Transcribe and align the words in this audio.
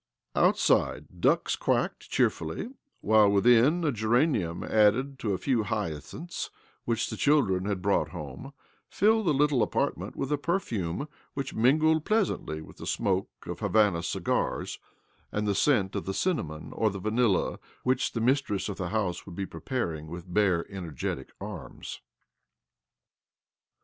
Outside, 0.35 1.21
ducks 1.21 1.55
quacked 1.55 2.09
cheerfully, 2.09 2.69
while, 3.01 3.29
within, 3.29 3.83
a 3.83 3.91
geranium, 3.91 4.63
added 4.63 5.19
to 5.19 5.33
a 5.35 5.37
few 5.37 5.61
hyacinths 5.61 6.49
which 6.85 7.11
the 7.11 7.15
children 7.15 7.65
had 7.65 7.75
27б 7.81 7.81
OBLOMOV 7.81 7.81
brought 7.83 8.09
home, 8.09 8.53
filled 8.89 9.27
the 9.27 9.31
little 9.35 9.61
apartment 9.61 10.15
wit 10.15 10.31
a 10.31 10.39
perfume 10.39 11.07
which 11.35 11.53
mingled 11.53 12.03
pleasantly 12.03 12.63
with 12.63 12.77
th 12.77 12.89
smoke 12.89 13.29
of 13.45 13.59
Havana 13.59 14.01
cigars 14.01 14.79
and 15.31 15.47
the 15.47 15.53
scent 15.53 15.95
с 15.95 16.01
the 16.03 16.15
cinnamon 16.15 16.73
or 16.73 16.89
the 16.89 16.97
vanilla 16.97 17.59
which 17.83 18.11
th 18.13 18.23
mistress 18.23 18.69
of 18.69 18.77
the 18.77 18.89
house 18.89 19.27
would 19.27 19.35
be 19.35 19.45
preparin 19.45 20.07
with 20.07 20.33
bare, 20.33 20.65
energetic 20.71 21.29
arms. 21.39 22.01